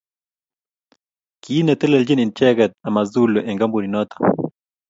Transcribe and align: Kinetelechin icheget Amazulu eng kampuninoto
Kinetelechin 1.43 2.23
icheget 2.25 2.71
Amazulu 2.87 3.39
eng 3.49 3.59
kampuninoto 3.61 4.17